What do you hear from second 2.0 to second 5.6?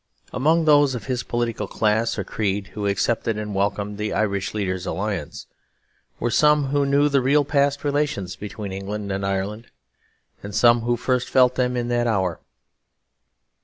or creed who accepted and welcomed the Irish leader's alliance,